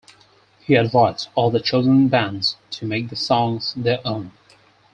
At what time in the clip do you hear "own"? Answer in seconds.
4.03-4.31